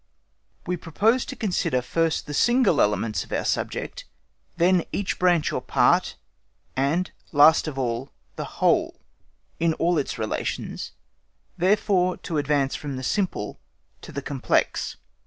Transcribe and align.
We 0.65 0.77
propose 0.77 1.25
to 1.25 1.35
consider 1.35 1.79
first 1.83 2.25
the 2.25 2.33
single 2.33 2.81
elements 2.81 3.23
of 3.23 3.31
our 3.31 3.45
subject, 3.45 4.05
then 4.57 4.83
each 4.91 5.19
branch 5.19 5.51
or 5.53 5.61
part, 5.61 6.15
and, 6.75 7.11
last 7.31 7.67
of 7.67 7.77
all, 7.77 8.09
the 8.35 8.45
whole, 8.45 8.95
in 9.59 9.75
all 9.75 9.99
its 9.99 10.17
relations—therefore 10.17 12.17
to 12.17 12.37
advance 12.39 12.73
from 12.75 12.95
the 12.95 13.03
simple 13.03 13.59
to 14.01 14.11
the 14.11 14.23
complex. 14.23 14.97